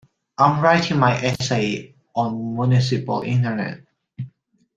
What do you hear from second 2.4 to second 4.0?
municipal internet.